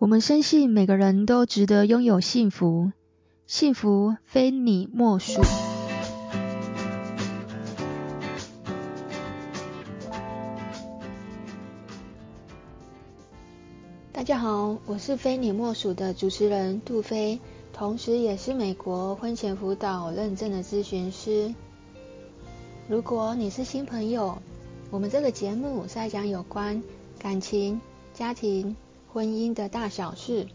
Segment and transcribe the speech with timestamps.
[0.00, 2.90] 我们深信每个人都值得拥有幸福，
[3.46, 5.42] 幸福非你莫属。
[14.10, 17.38] 大家好，我是非你莫属的主持人杜菲，
[17.74, 21.54] 同时也是美国婚前辅导认证的咨询师。
[22.88, 24.38] 如果你是新朋友，
[24.90, 26.82] 我们这个节目是在讲有关
[27.18, 27.78] 感情、
[28.14, 28.74] 家庭。
[29.12, 30.46] 婚姻的大小事。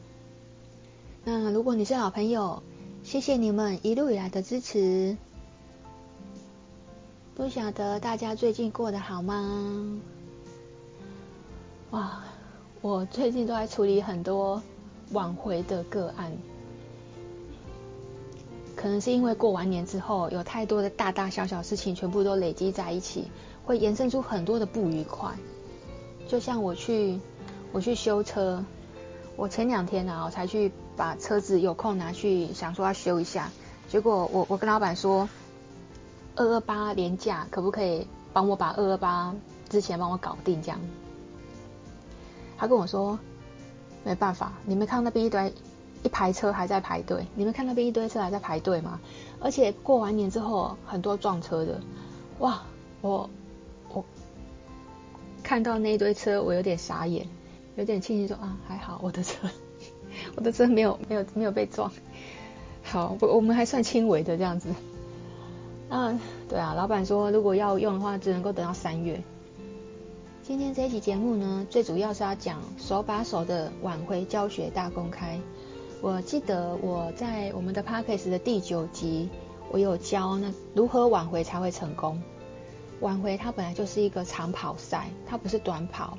[1.25, 2.63] 那如果你是老朋友，
[3.03, 5.17] 谢谢你们一路以来的支持。
[7.35, 9.99] 不晓得大家最近过得好吗？
[11.91, 12.23] 哇，
[12.81, 14.63] 我最近都在处理很多
[15.11, 16.31] 挽回的个案，
[18.73, 23.25] 可能是因为过完年之后，有太多的大大小小事情全部都累积在一起，
[23.66, 25.30] 会延伸出很多的不愉快。
[26.25, 27.19] 就像我去。
[27.75, 28.63] 我去修车，
[29.35, 33.52] 我前两天啊，我才去把车子有空拿去，想说要修一下。
[33.89, 35.27] 结果我我跟老板说，
[36.38, 39.35] 二二八连假可不可以帮我把二二八
[39.67, 40.80] 之前帮我搞定这样？
[42.58, 43.19] 他跟我说
[44.05, 45.53] 没办法，你没看那边一堆
[46.03, 47.28] 一排车还在排队？
[47.35, 49.02] 你没看那边一堆车还在排队吗？
[49.41, 51.81] 而且过完年之后很多撞车的，
[52.39, 52.61] 哇！
[53.02, 53.30] 我
[53.89, 54.05] 我
[55.44, 57.28] 看到那一堆车，我有点傻眼。
[57.76, 59.50] 有点庆幸说啊，还好我的车，
[60.36, 61.92] 我的车没有没有没有被撞，
[62.84, 64.70] 好，我我们还算轻微的这样子。
[65.90, 69.22] 嗯，对啊，老板说如果要用的话，只能够等到三月。
[70.42, 75.40] 今天这一期节目呢，最主要是要讲手把手的挽回教学大公开。
[76.02, 79.30] 我记得我在我们的 Podcast 的第九集，
[79.72, 82.22] 我有教那如何挽回才会成功。
[83.02, 86.18] 挽回它本来就是一个长跑赛，它不是短跑。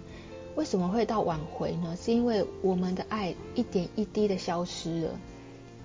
[0.56, 1.96] 为什么会到挽回呢？
[2.02, 5.10] 是因为我们的爱一点一滴的消失了，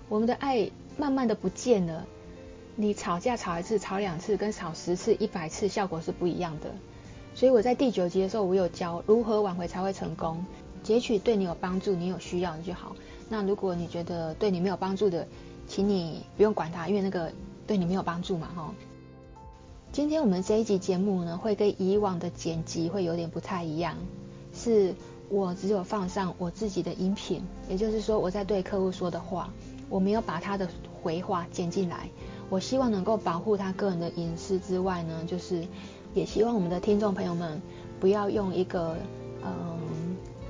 [0.08, 2.06] 我们的爱慢慢的不见了。
[2.78, 6.72] 你吵架吵一次、吵两次，跟吵十次、一百次效果是不一样的。
[7.36, 10.44] 所以我在第九集的时候，我有教如何挽回才会成功。
[10.81, 12.96] 截取对你有帮助、你有需要你就好。
[13.30, 15.28] 那如果你觉得对你没有帮助的，
[15.68, 17.31] 请你不用管它，因为那个
[17.68, 18.74] 对你没有帮助嘛，哈。
[19.92, 23.98] 今天我们这一集节目呢，会跟以往的剪辑会有点不太一样。
[24.64, 24.94] 是
[25.30, 29.50] 我只有放上我自己的音频，也就是说我在对客户说的话，
[29.90, 30.70] 我没有把他的
[31.02, 32.08] 回话剪进来。
[32.50, 35.66] 我希望能够保护他个人的隐私之外呢，就是
[36.14, 37.60] 也希望我们的听众朋友们
[38.00, 38.96] 不要用一个
[39.42, 39.80] 嗯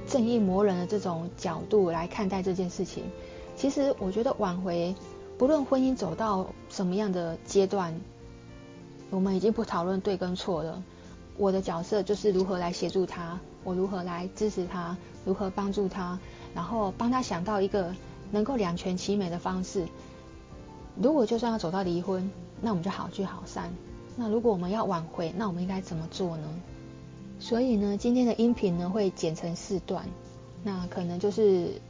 [0.07, 3.05] 正义魔人的这种角度来看待这件事情。
[3.55, 4.93] 其实我觉得挽回，
[5.37, 7.93] 不论婚姻走到什么样的阶段，
[9.11, 10.83] 我们已经不讨论对跟错了。
[11.41, 13.39] 我的角色就是如何来协助他。
[13.63, 14.95] 我如何来支持他？
[15.25, 16.19] 如何帮助他？
[16.53, 17.95] 然后帮他想到一个
[18.29, 19.87] 能够两全其美的方式。
[21.01, 22.29] 如果就算要走到离婚，
[22.61, 23.73] 那我们就好聚好散。
[24.15, 26.47] 那如果我们要挽回，那我们应该怎么做呢？
[27.39, 30.05] 所以呢，今天的音频呢会剪成四段。
[30.61, 31.81] 那可能就是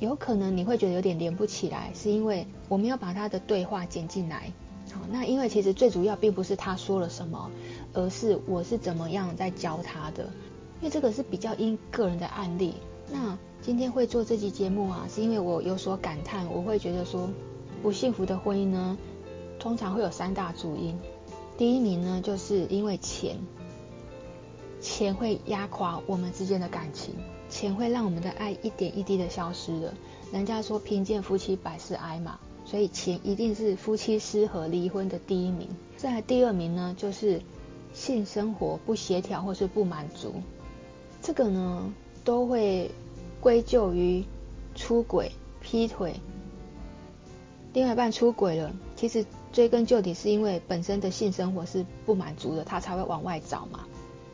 [0.00, 4.52] 有可能你会觉得有点连不起来，是因为我们要把他的对话剪进来。
[5.10, 7.50] 那因为其实最主要并不是他说了什么，
[7.92, 10.24] 而是我是怎么样在教他的。
[10.80, 12.74] 因为这个是比较因个人的案例，
[13.10, 17.28] 那今天会做这期节目啊，是因为我有所感叹，我会觉得说，
[17.82, 18.96] 不幸福的婚姻呢，
[19.58, 20.96] 通常会有三大主因。
[21.56, 23.36] 第一名呢，就是因为钱，
[24.80, 27.16] 钱会压垮我们之间的感情，
[27.50, 29.92] 钱会让我们的爱一点一滴的消失了。
[30.30, 32.38] 人家说贫贱夫妻百事哀嘛，
[32.70, 35.66] 所以钱一定是夫妻失和离婚的第一名。
[35.96, 37.40] 再来第二名呢，就是
[37.94, 40.34] 性生活不协调或是不满足。
[41.22, 41.90] 这个呢，
[42.24, 42.90] 都会
[43.40, 44.22] 归咎于
[44.74, 46.14] 出轨、劈腿。
[47.72, 53.86] 另外一半出轨了，其实追根究底是因为本身的性生活是不满足的，他才会往外找嘛。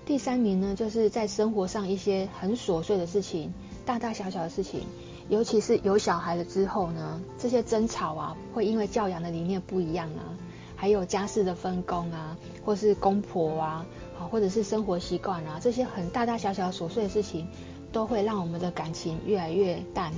[0.04, 3.54] 第三名呢，就是在生活上一些很琐碎的事情，
[3.86, 4.80] 大大小小的事情，
[5.28, 10.36] 尤其是有小孩了之后呢，这些争吵啊，会因为教养的理念不一样啊，
[10.76, 13.86] 还有家事的分工啊，或是公婆啊。
[14.16, 17.48] 好，或者是生活习惯啊，这些很大大小小琐碎的事情，
[17.90, 20.12] 都会让我们的感情越来越淡，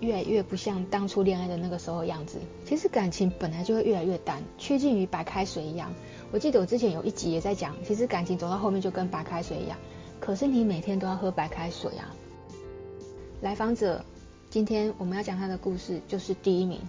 [0.00, 2.38] 越来越不像当初恋爱的那个时候样子。
[2.64, 5.92] 其实感情本来就会越来越淡，趋近于白开水一样。
[6.32, 9.76] 我记得我之前有一集也在讲，其实感情走到后面就跟白开水一样。
[10.18, 12.16] 可是你每天都要喝白开水啊。
[13.42, 14.02] 来访者，
[14.50, 16.80] 今天我们要讲他的故事，就是第一名。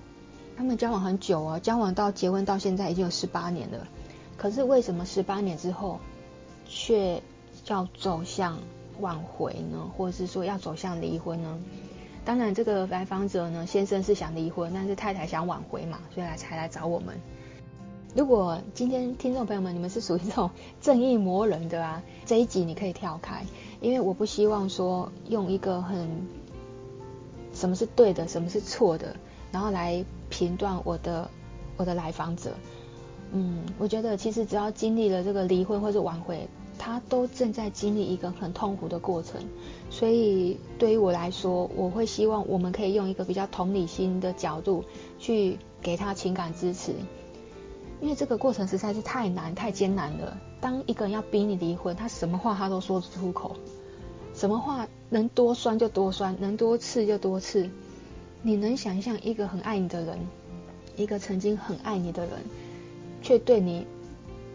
[0.57, 3.87] 他们交往很久啊，交往到结婚到现在已经有十八年了。
[4.35, 5.99] 可是为什么十八年之后？
[6.73, 7.21] 却
[7.67, 8.57] 要走向
[9.01, 11.59] 挽回呢，或者是说要走向离婚呢？
[12.23, 17.19] 当然，这个来访者呢，先生是想离婚，但是太太想挽回嘛，所以来才来找我们。
[18.15, 20.49] 如果今天听众朋友们，你们是属于这种
[20.79, 23.45] 正义魔人的啊，这一集你可以跳开，
[23.81, 26.25] 因为我不希望说用一个很
[27.61, 29.15] 什么是对的，什么是错的，
[29.51, 31.29] 然后来评断我的
[31.77, 32.51] 我的来访者。
[33.33, 36.47] 嗯，我觉得其实只要经历了这个离婚或者挽回。
[36.79, 39.39] 他都正在经历一个很痛苦的过程，
[39.91, 44.83] 所以对于我来说，我会希望我们可以用一个比较同理心的角度
[45.19, 46.93] 去给他情感支持，
[48.01, 50.35] 因为这个过程实在是太难、太艰难了。
[50.59, 53.55] 当一个人要逼你离婚，他什么话他都说得出口，
[54.33, 57.69] 什么话能多酸就多酸，能多刺就多刺。
[58.41, 60.17] 你能想象一个很爱你的人，
[60.95, 62.31] 一个曾经很爱你的人，
[63.21, 63.85] 却对你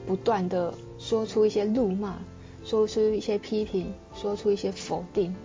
[0.04, 0.74] 不断的。
[0.98, 2.16] 说出一些怒骂，
[2.64, 5.36] 说出一些批评，说出一些否定，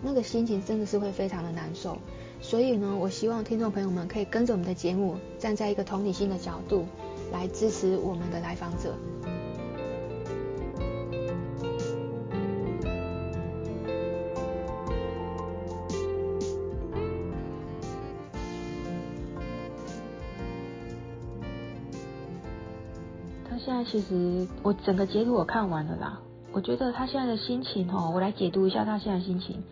[0.00, 1.98] 那个心情真的是会非常的难受。
[2.40, 6.86] 所以呢，我希望听众朋友们可以跟着我们的节目，站在一个同理心的角度
[7.32, 8.94] 来支持我们的来访者。
[23.84, 26.20] 在其实我整个截图我看完了啦，
[26.52, 29.62] 我觉得他现在的心情哦，我来解读一下他现在心情。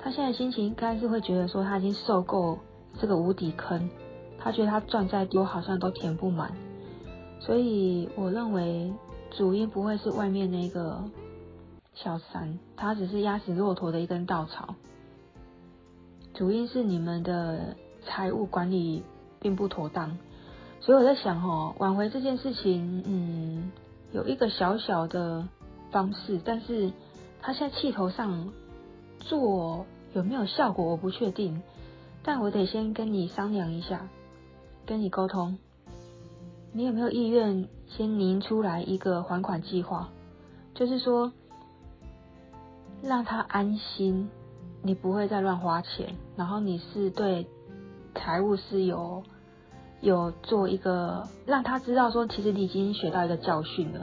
[0.00, 2.58] 他现在心情应该是会觉得说他已经受够
[2.98, 3.88] 这个无底坑，
[4.36, 6.52] 他觉得他赚再多好像都填不满，
[7.38, 8.92] 所以我认为
[9.30, 11.04] 主因不会是外面那个
[11.94, 14.74] 小三，他只是压死骆驼的一根稻草。
[16.34, 19.04] 主因是你们的财务管理
[19.38, 20.18] 并不妥当。
[20.84, 23.70] 所以我在想，哦，挽回这件事情，嗯，
[24.10, 25.46] 有一个小小的
[25.92, 26.90] 方式，但是
[27.40, 28.52] 他现在气头上
[29.20, 31.62] 做有没有效果，我不确定。
[32.24, 34.08] 但我得先跟你商量一下，
[34.84, 35.56] 跟你沟通，
[36.72, 40.08] 你有没有意愿先拟出来一个还款计划？
[40.74, 41.32] 就是说，
[43.04, 44.28] 让他安心，
[44.82, 47.46] 你不会再乱花钱，然后你是对
[48.16, 49.22] 财务是有。
[50.02, 54.00] 有做一个让他知道说，其实你已经学到一个教训了，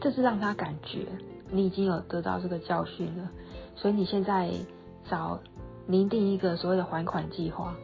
[0.00, 1.04] 这是让他感觉
[1.50, 3.28] 你已经有得到这个教训了，
[3.74, 4.48] 所以你现在
[5.10, 5.40] 找
[5.86, 7.74] 拟定一个所谓的还款计划。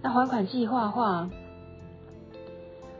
[0.00, 1.28] 那还款计划的话，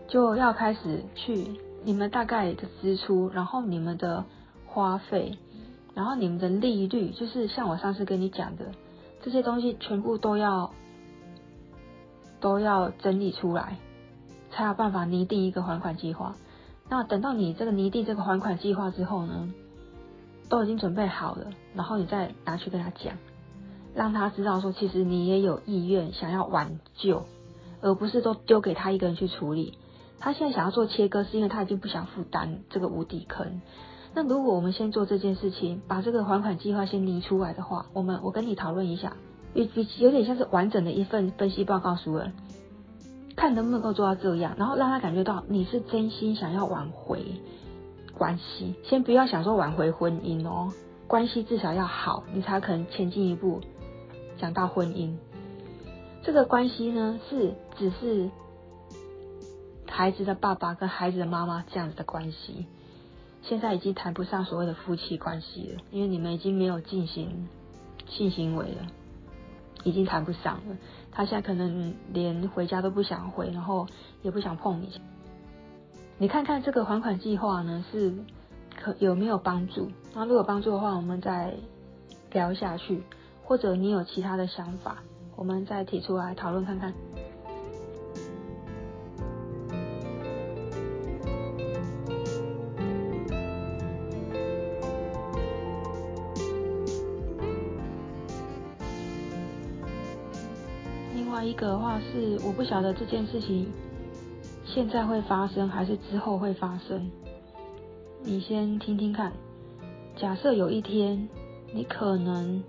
[0.07, 4.23] 就要开始去你们大概的支出，然后你们的
[4.67, 5.39] 花费，
[5.95, 8.67] 然后你们的利率，就是像我上次跟你讲的
[9.23, 10.71] 这些东西，全部都要。
[12.43, 13.79] 都要整理出来，
[14.51, 16.35] 才有办法拟定一个还款计划。
[16.91, 19.49] 那等到你这个拟定这个还款计划之后呢，
[20.51, 23.15] 都已经准备好了，然后你再拿去跟他讲，
[23.95, 27.25] 让他知道说，其实你也有意愿想要挽救，
[27.81, 29.79] 而不是都丢给他一个人去处理。
[30.19, 33.61] 他现在想要做切割，是因为他已经不想负担这个无底坑。
[34.15, 39.17] 那如果我们先做这件事情，把这个还款计划先拟出来的话，我们我跟你讨论一下。
[39.55, 42.33] 比比有点像是完整的一份分析报告书了，
[43.37, 47.23] 看能不能够做到这样，然后让他感觉到你是真心想要挽回
[48.15, 48.75] 关系。
[48.85, 50.73] 先不要想说挽回婚姻哦，
[51.07, 53.61] 关系至少要好，你才可能前进一步
[54.39, 55.15] 讲到婚姻。
[56.23, 58.31] 这个关系呢，是只是
[59.87, 62.67] 孩子的爸爸跟孩子的妈妈这样子的关系，
[63.43, 67.49] 现在已经谈不上所谓的夫妻关系了，因为你们已经没有进行
[68.09, 68.87] 性行为了。
[69.85, 70.77] 已经谈不上了，
[71.11, 73.87] 他现在可能连回家都不想回，然后
[74.23, 75.01] 也不想碰你。
[76.19, 78.15] 你看看这个还款计划呢，是
[78.77, 79.91] 可有没有帮助？
[80.15, 81.55] 那如果帮助的话，我们再
[82.31, 83.03] 聊下去，
[83.45, 84.99] 或者你有其他的想法，
[85.35, 86.93] 我们再提出来讨论看看。
[101.67, 103.71] 的话是，我不晓得这件事情
[104.65, 107.11] 现在会发生还是之后会发生。
[108.23, 109.33] 你先听听看。
[110.17, 111.29] 假设有一天
[111.73, 112.63] 你可能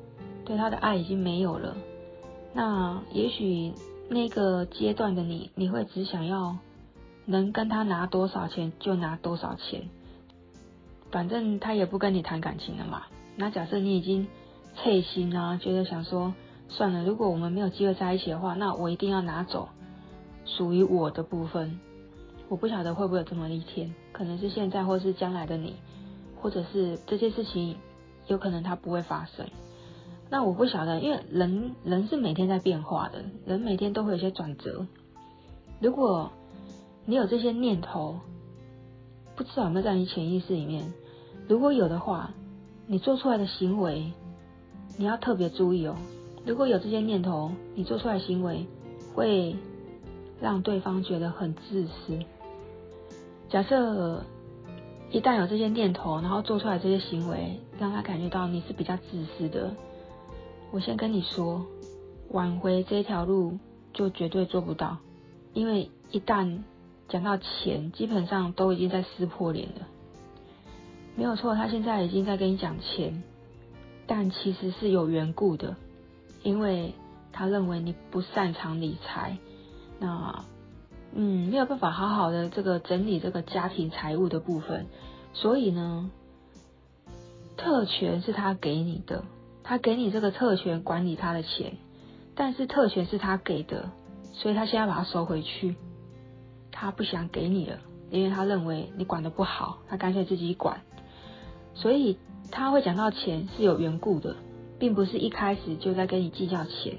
[0.45, 1.75] 对他的爱已经没有了，
[2.53, 3.73] 那也许
[4.09, 6.57] 那个阶段的你，你会只想要
[7.25, 9.89] 能跟他拿多少钱就拿多少钱，
[11.11, 13.03] 反正他也不跟你谈感情了嘛。
[13.35, 14.27] 那假设你已经
[14.75, 16.33] 脆心啊，觉得想说。
[16.69, 19.69] 算了，如果我们没有机会在一起的话，那我一定要拿走
[20.45, 21.79] 属于我的部分。
[22.49, 25.75] 我不晓得会不会有这么一天，可能是现在，或是将来的你，
[26.39, 27.77] 或者是这些事情
[28.27, 29.45] 有可能它不会发生。
[30.29, 34.85] 那我不晓得，因为人人是每天在变化的，人每天都会有些转折。
[35.79, 36.31] 如果
[37.05, 38.19] 你有这些念头，
[39.35, 40.93] 不知道有没有在你潜意识里面？
[41.47, 42.31] 如果有的话，
[42.87, 44.11] 你做出来的行为，
[44.97, 45.95] 你要特别注意哦。
[46.45, 48.65] 如果有这些念头，你做出来行为
[49.13, 49.55] 会
[50.41, 52.19] 让对方觉得很自私。
[53.49, 54.23] 假设
[55.09, 59.73] 一旦有这些念头，然后做出来这些行为，让他感觉到你是比较自私的，
[60.71, 61.65] 我先跟你说，
[62.31, 63.57] 挽回这条路
[63.93, 64.97] 就绝对做不到，
[65.53, 66.59] 因为一旦
[67.07, 69.87] 讲到钱，基本上都已经在撕破脸了。
[71.15, 73.23] 没有错，他现在已经在跟你讲钱，
[74.07, 75.75] 但其实是有缘故的，
[76.43, 76.93] 因为
[77.31, 79.37] 他认为你不擅长理财，
[79.99, 80.45] 那
[81.15, 84.85] 嗯没有办法好好的这个整理这个家庭财务的部分，
[85.33, 86.11] 所以呢，
[87.57, 89.23] 特权是他给你的，
[89.63, 91.77] 他给你这个特权管理他的钱，
[92.35, 93.89] 但是特权是他给的，
[94.33, 95.75] 所以他现在把它收回去，
[96.71, 97.79] 他不想给你了，
[98.11, 100.81] 因为他认为你管的不好，他干脆自己管。
[101.75, 102.17] 所以
[102.51, 104.35] 他会讲到钱是有缘故的，
[104.83, 106.97] 并不是一开始就在跟你计较钱。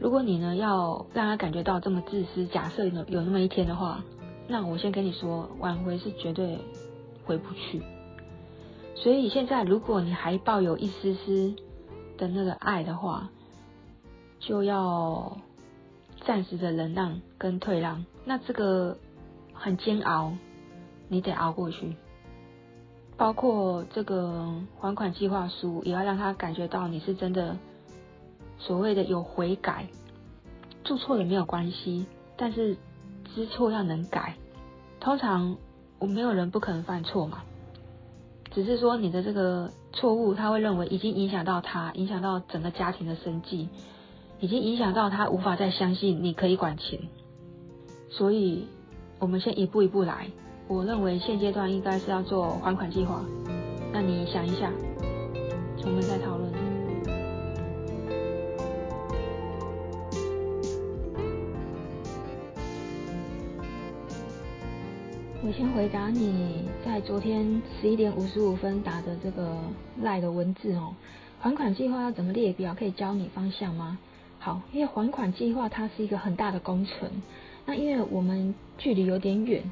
[0.00, 4.02] 如果你呢要让他感觉到这么自私，假设有有那么一天的话，
[4.48, 6.58] 那我先跟你说，挽回是绝对
[7.24, 7.80] 回不去。
[8.96, 11.54] 所以现在如果你还抱有一丝丝
[12.18, 13.30] 的那个爱的话，
[14.40, 15.38] 就要
[16.26, 18.04] 暂时的忍让跟退让。
[18.24, 18.98] 那这个
[19.52, 20.32] 很煎熬，
[21.06, 21.94] 你得熬过去。
[23.22, 27.56] 包括这个还款计划书，也要让他感觉到你是真的
[28.58, 29.86] 所谓的有悔改，
[30.82, 32.04] 做错也没有关系，
[32.36, 32.76] 但是
[33.32, 34.34] 知错要能改。
[34.98, 35.56] 通常
[36.00, 37.44] 我没有人不可能犯错嘛，
[38.50, 43.68] 只是说你的这个错误，他会认为已经影响到他，影响到整个家庭的生计，
[44.40, 46.98] 已经影响到他无法再相信你可以管钱。
[48.10, 48.66] 所以，
[49.20, 50.28] 我们先一步一步来。
[50.72, 53.22] 我认为现阶段应该是要做还款计划，
[53.92, 54.72] 那你想一下，
[55.84, 56.50] 我们再讨论。
[65.44, 69.54] 我先回答你在昨天十一点五十五分打的这个
[70.00, 70.94] 赖的文字哦，
[71.38, 72.74] 还款计划要怎么列表？
[72.74, 73.98] 可以教你方向吗？
[74.38, 77.10] 好，因为还款计划它是一个很大的工程，
[77.66, 79.62] 那因为我们距离有点远。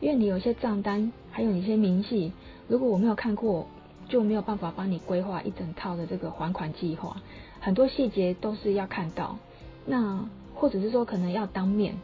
[0.00, 2.32] 因为你有些账单，还有你一些明细，
[2.68, 3.66] 如果我没有看过，
[4.08, 7.16] 就没有办法帮你规划一整套的这个还款计划。
[7.58, 9.36] 很多细节都是要看到，
[9.84, 11.96] 那或者是说可能要当面，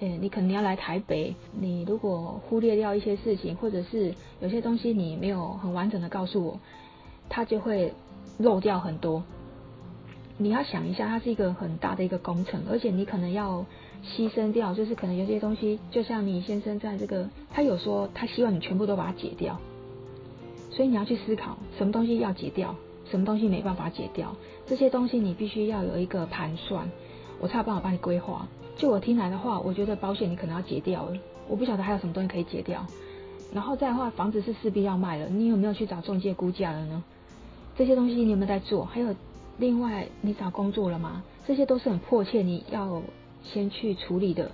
[0.00, 6.60] 诶，你可能要来台北，你如果忽略掉一些事情，或者是有些东西你没有很完整的告诉我，
[7.28, 7.92] 它就会
[8.38, 9.22] 漏掉很多。
[10.38, 13.66] 你要想一下，它是一个很大的一个工程，而且你可能要。
[14.04, 19.58] 牺牲掉，就是可能有些东西，就像你先生在这个，他有说他希望你全部都把它解掉，
[20.70, 22.74] 所以你要去思考什么东西要解掉，
[23.10, 24.34] 什么东西没办法解掉，
[24.66, 26.88] 这些东西你必须要有一个盘算，
[27.40, 28.46] 我才有办法帮你规划。
[28.76, 31.16] 就我听来的话，我觉得保险你可能要解掉了，
[31.48, 32.86] 我不晓得还有什么东西可以解掉，
[33.52, 37.02] 然后再的话，房子是势必要卖了，你有没有去找中介估价了呢？
[37.76, 38.84] 这些东西你有没有在做？
[38.84, 39.14] 还有
[39.58, 41.22] 另外，你找工作了吗？
[41.46, 43.02] 这些都是很迫切，你要。
[43.52, 44.50] 先去处理的，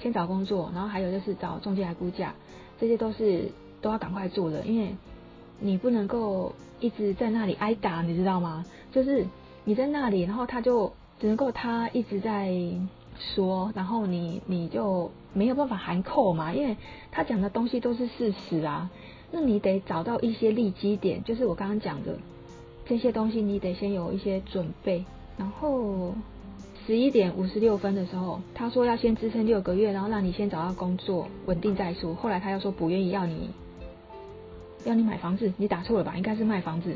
[0.00, 2.34] 先找工作，然后还有就是找中介来估价，
[2.80, 4.94] 这些都是都要赶快做的，因为
[5.58, 8.64] 你不能够一直在那里挨打，你知道吗？
[8.92, 9.26] 就是
[9.64, 12.50] 你在那里，然后他就只能够他一直在
[13.34, 16.76] 说，然后你你就没有办法含扣嘛，因为
[17.10, 18.90] 他讲的东西都是事实啊，
[19.30, 22.16] 那你得找到一些利基点，就是我刚刚讲的
[22.86, 25.04] 这些东西，你得先有一些准备，
[25.36, 26.14] 然后。
[26.90, 32.16] 十一点五十六分的时候，他说要先支撑六个月，然后让你先找到工作稳定再说。
[32.16, 33.48] 后来他又说不愿意要你，
[34.84, 36.16] 要你买房子，你打错了吧？
[36.16, 36.92] 应该是卖房子。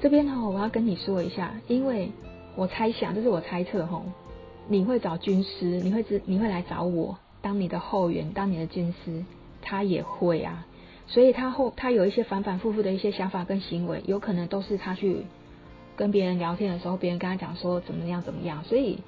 [0.00, 2.12] 这边哈，我要跟你说一下，因为
[2.54, 4.00] 我猜想，这是我猜测哈，
[4.68, 9.24] 你会找军师，你会知，你会来找我当你的后援，当你的军师，
[9.60, 10.64] 他也会啊。
[11.08, 15.26] 所以他后他有一些反反复复的一些想法跟行为，有可能都是他去。
[15.98, 19.00] 跟别人聊天的时候，别人跟他讲说怎么样怎么样，所以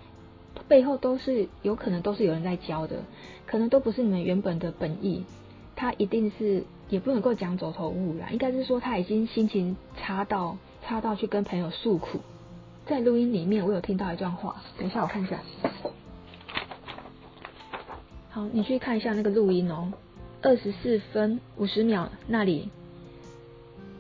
[0.66, 2.96] 背后都是有可能都是有人在教的，
[3.46, 5.24] 可能都不是你们原本的本意。
[5.76, 12.18] 他一定是也不能够讲走投无路啦，应该是说他已经心情差到差到去跟朋友诉苦。
[12.86, 15.38] 在录音里面，我有听到一段话，等一下我看一下。
[18.30, 19.92] 好，你去看一下那个录音哦，
[20.42, 22.68] 二十四分五十秒那里，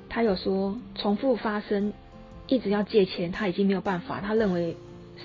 [0.08, 1.92] 他有说重复发生。
[2.50, 4.76] 一直要借钱，他已经没有办法，他认为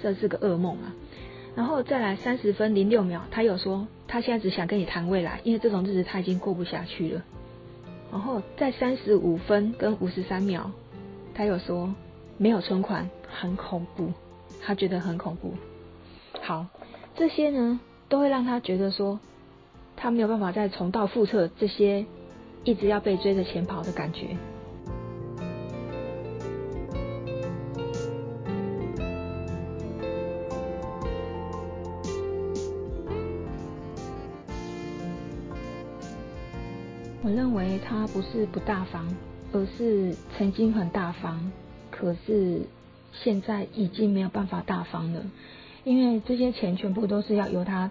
[0.01, 0.93] 这是个噩梦啊。
[1.55, 7.23] 然后再来三十分零六秒，他又说他现在只想跟你谈未来，因为这种日子他已经过不下去了。
[8.11, 10.69] 然后在三十五分跟五十三秒，
[11.33, 11.93] 他又说
[12.37, 14.13] 没有存款很恐怖，
[14.61, 15.55] 他觉得很恐怖。
[16.41, 16.67] 好，
[17.15, 19.19] 这些呢都会让他觉得说
[19.95, 22.05] 他没有办法再重蹈覆辙，这些
[22.63, 24.37] 一直要被追着钱跑的感觉。
[37.25, 39.03] 我认为他不是不大方，
[39.51, 41.51] 而是曾经很大方，
[41.89, 42.61] 可是
[43.13, 45.25] 现在已经没有办法大方了，
[45.83, 47.89] 因为这些钱全部都是要由他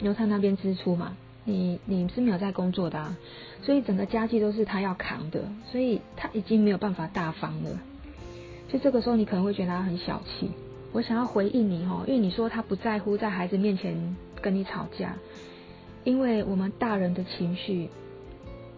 [0.00, 1.16] 由他那边支出嘛。
[1.46, 3.16] 你你是没有在工作的啊，
[3.62, 7.80] 所以整个家计都是他要扛的，所以他已经没有办法大方了。
[8.70, 10.50] 就这个时候，你可能会觉得他很小气。
[10.92, 15.16] 我想要回应你哦，因为你说他不在乎在孩子面前跟你吵架，
[16.04, 17.88] 因为我们大人的情绪。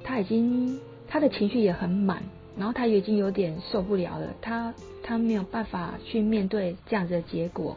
[0.08, 2.22] 他已经他的情绪也很满，
[2.56, 4.72] 然后他已经有点受不了了，他
[5.02, 7.76] 他没有办法去面对这样子的结果。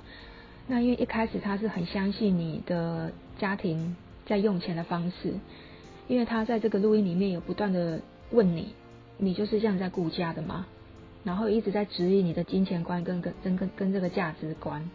[0.65, 5.33] 那因为一开始他是很相信你的家庭在用钱的方式，
[6.07, 7.99] 因为他在这个录音里面有不断的
[8.31, 8.69] 问你，
[9.17, 10.65] 你就是这样在顾家的吗？
[11.25, 14.89] 然后一直在质疑你的金钱观跟跟跟跟跟这个价值观。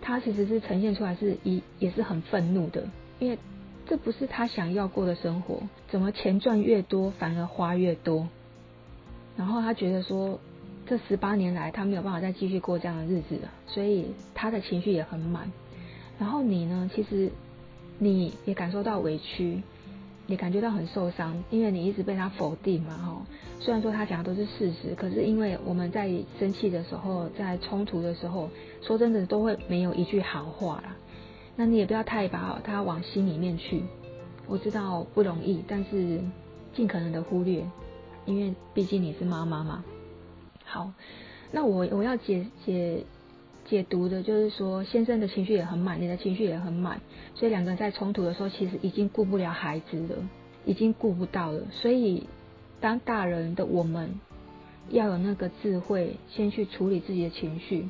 [0.00, 3.38] 他其实是呈现出来是一也是很愤怒的，因为。
[3.88, 8.28] 这不是他想要过的生活，怎么钱赚越多反而花越多？
[9.36, 10.38] 然后他觉得说，
[10.86, 15.50] 这十八年来他没有办法再继续过这样的日子了，所以他的情绪也很满。
[16.18, 17.30] 然后你呢，其实
[17.98, 19.62] 你也感受到委屈，
[20.26, 23.26] 也感觉到很受伤，因为你一直被他否定嘛，哈。
[23.60, 28.48] 虽然说他讲的都是事实，可是因为我们在生气的时候，在冲突的时候，
[28.82, 30.96] 说真的都会没有一句好话啦。
[31.58, 33.82] 那你也不要太把它往心里面去，
[34.46, 36.20] 我知道不容易，但是
[36.74, 37.64] 尽可能的忽略，
[38.26, 39.82] 因为毕竟你是妈妈嘛。
[40.64, 40.92] 好，
[41.50, 43.02] 那我我要解解
[43.64, 47.00] 解读的就是说，先生的情绪也很满，你的情绪也很满，
[47.34, 50.16] 所以两个人在冲突的时候，其实已经顾不了孩子了，
[50.66, 51.62] 已经顾不到了。
[51.70, 52.26] 所以
[52.82, 54.20] 当大人的我们
[54.90, 57.86] 要有那个智慧，先去处理自己的情绪。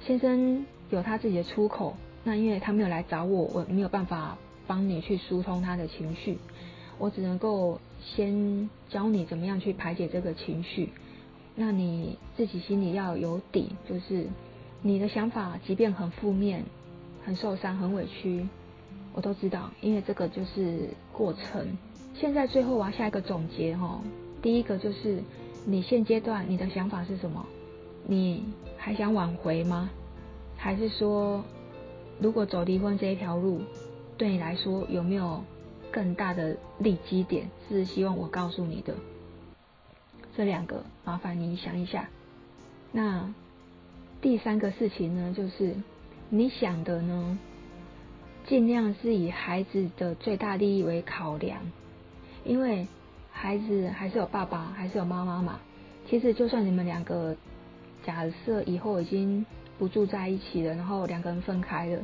[0.00, 1.96] 先生有他自己的出口。
[2.26, 4.36] 那因为他没有来找我，我没有办法
[4.66, 6.36] 帮你去疏通他的情绪，
[6.98, 10.90] 我只能够先教你怎么样去排解这个情绪。
[11.54, 14.26] 那你自己心里要有底，就是
[14.82, 16.64] 你的想法，即便很负面、
[17.24, 18.44] 很受伤、很委屈，
[19.14, 21.64] 我都知道，因为这个就是过程。
[22.12, 24.00] 现在最后我要下一个总结哈，
[24.42, 25.22] 第一个就是
[25.64, 27.46] 你现阶段你的想法是什么？
[28.04, 28.42] 你
[28.76, 29.88] 还想挽回吗？
[30.56, 31.40] 还是说？
[32.18, 33.60] 如果走离婚这一条路，
[34.16, 35.44] 对你来说有没有
[35.92, 37.50] 更大的利基点？
[37.68, 38.94] 是希望我告诉你的。
[40.34, 42.08] 这两个麻烦你想一下。
[42.90, 43.32] 那
[44.22, 45.74] 第三个事情呢，就是
[46.30, 47.38] 你想的呢，
[48.46, 51.60] 尽量是以孩子的最大利益为考量，
[52.44, 52.86] 因为
[53.30, 55.60] 孩子还是有爸爸，还是有妈妈嘛。
[56.08, 57.36] 其实就算你们两个
[58.06, 59.44] 假设以后已经。
[59.78, 61.98] 不住在一起了，然后两个人分开了。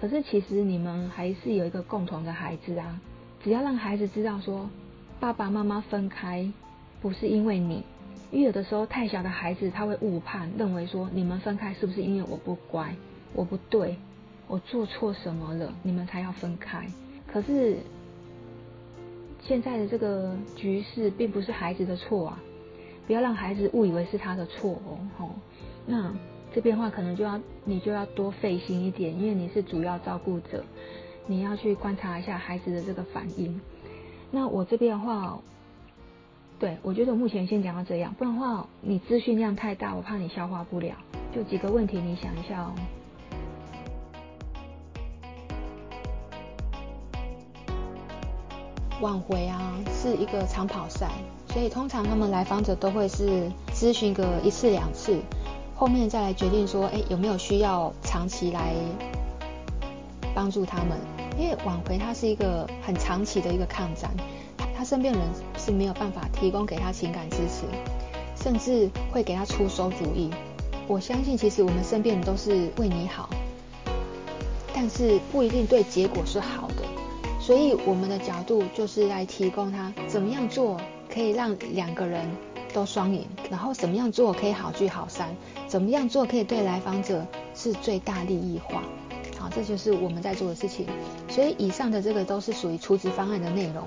[0.00, 3.00] 可是其实你们还是有一个共同的孩子啊。
[3.42, 4.68] 只要让孩子知道说，
[5.20, 6.50] 爸爸妈妈分开
[7.00, 7.84] 不是因为你，
[8.30, 12.94] 因为有的时候太小的孩子他会误判，认为说你们分开是不是因为我不乖，
[13.34, 13.96] 我不对，
[14.48, 16.86] 我做错什么了，你们才要分开。
[17.26, 17.76] 可是
[19.40, 22.42] 现在的这个局势并不是孩子的错啊，
[23.06, 24.98] 不要让孩子误以为是他的错哦。
[25.18, 25.30] 吼，
[25.86, 26.12] 那。
[26.54, 30.64] 这边话可能就要你就要多费心一点，因为你是主要照顾者，
[31.26, 33.60] 你要去观察一下孩子的这个反应。
[34.30, 35.36] 那我这边的话，
[36.60, 40.94] 对，我觉得我目前先讲到这样，不然的话你资讯量太大，我怕你消化不了。
[41.34, 42.72] 就几个问题，你想一下哦。
[49.00, 51.10] 挽回啊，是一个长跑赛，
[51.48, 55.20] 所以通常他们来访者都会是咨询个一次两次。
[55.74, 58.72] 后面再来决定说，哎，有没有需要长期来
[60.34, 60.98] 帮助他们？
[61.36, 64.08] 因为挽回它是一个很长期的一个抗战，
[64.76, 65.22] 他身边人
[65.58, 67.66] 是没有办法提供给他情感支持，
[68.40, 70.30] 甚至会给他出馊主意。
[70.86, 73.28] 我相信，其实我们身边人都是为你好，
[74.72, 76.84] 但是不一定对结果是好的。
[77.40, 80.80] 所以我们的角度就是来提供他怎么样做，
[81.12, 82.30] 可以让两个人
[82.74, 85.34] 都双赢，然后怎么样做可以好聚好散，
[85.68, 88.82] 怎么样做可以对来访者是最大利益化。
[89.38, 90.86] 好，这就是我们在做的事情。
[91.28, 93.86] 所以以上的这个都是属于出资方案的内容，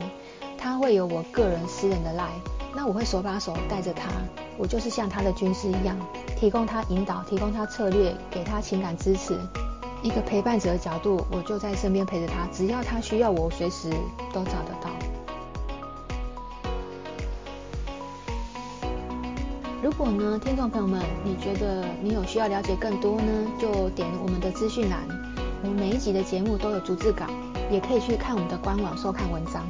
[0.58, 4.10] 它会有我个人私人的 Lie，那我会手把手带着他，
[4.58, 5.97] 我就是像他的军师一样，
[6.38, 9.38] 提供他引导，提供他策略，给他情感支持。
[10.02, 13.89] 一个陪伴者的角度，我就在身边陪着他，只要他需要，我随时
[14.32, 14.89] 都找得到。
[19.88, 25.00] 如果呢，听众朋友们，你觉得你有需要了解更多呢，就点我们的资讯栏，
[25.63, 27.26] 我们每一集的节目都有逐字稿，
[27.71, 29.63] 也可以去看我们的官网收看文章。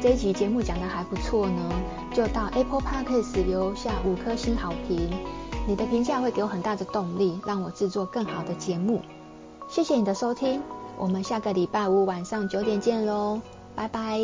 [0.00, 1.72] 这一集节目讲得还不错呢，
[2.14, 5.10] 就到 Apple Podcast 留下五颗星好评，
[5.66, 9.02] 你的评价会给我很大的动力，让我制作更好的节目。
[9.68, 10.62] 谢谢你的收听，
[10.96, 13.40] 我们下个礼拜五晚上九点见喽，
[13.74, 14.20] 拜拜。